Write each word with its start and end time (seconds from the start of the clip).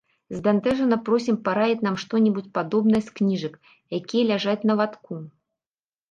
Збянтэжана 0.35 0.95
просім 1.09 1.35
параіць 1.47 1.83
нам 1.87 1.95
што-небудзь 2.03 2.51
падобнае 2.57 3.01
з 3.09 3.13
кніжак, 3.19 3.53
якія 3.99 4.23
ляжаць 4.31 4.65
на 4.71 4.77
латку. 4.81 5.13